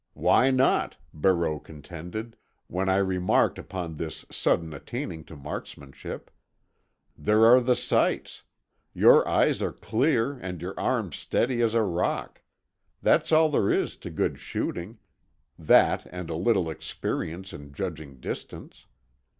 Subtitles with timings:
[0.15, 6.31] "Why not?" Barreau contended, when I remarked upon this sudden attaining to marksmanship.
[7.15, 8.41] "There are the sights.
[8.95, 12.41] Your eyes are clear and your arm steady as a rock.
[13.03, 14.97] That's all there is to good shooting;
[15.59, 18.87] that and a little experience in judging distance.